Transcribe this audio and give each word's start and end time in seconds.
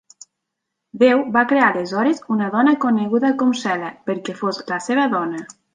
Déu 1.03 1.21
va 1.35 1.43
crear 1.51 1.67
aleshores 1.67 2.23
una 2.37 2.49
dona 2.57 2.75
coneguda 2.89 3.33
com 3.43 3.55
Sela 3.67 3.95
perquè 4.09 4.41
fos 4.45 4.65
la 4.75 4.85
seva 4.91 5.11
dona. 5.19 5.51